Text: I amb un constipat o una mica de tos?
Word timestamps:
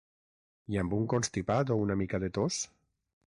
I 0.75 0.77
amb 0.83 0.95
un 0.99 1.03
constipat 1.13 1.73
o 1.75 1.79
una 1.83 1.99
mica 2.01 2.23
de 2.25 2.31
tos? 2.39 2.61